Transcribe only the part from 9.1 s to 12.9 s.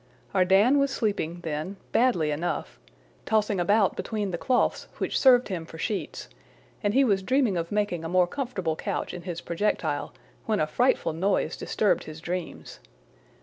in his projectile when a frightful noise disturbed his dreams.